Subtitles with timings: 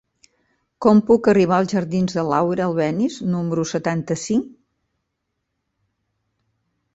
[0.83, 4.49] Com puc arribar als jardins de Laura Albéniz número setanta-cinc?